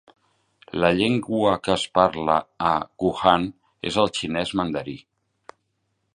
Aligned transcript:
La 0.83 0.89
llengua 0.99 1.51
que 1.67 1.73
es 1.73 1.83
parla 1.99 2.39
a 2.71 2.73
Wuhan 3.05 3.47
és 3.93 4.01
el 4.07 4.13
xinès 4.21 4.57
mandarí. 4.63 4.99